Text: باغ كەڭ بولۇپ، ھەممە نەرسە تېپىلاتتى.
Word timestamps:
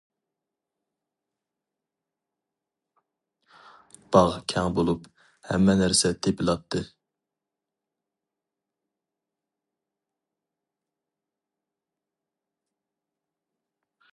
باغ 4.15 4.31
كەڭ 4.53 4.71
بولۇپ، 4.79 5.05
ھەممە 5.49 5.75
نەرسە 5.83 6.11
تېپىلاتتى. 6.27 6.83